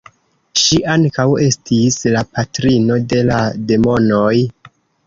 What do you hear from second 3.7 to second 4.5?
demonoj.